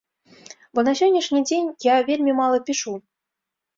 [0.77, 2.99] Бо на сённяшні дзень я вельмі мала пішу.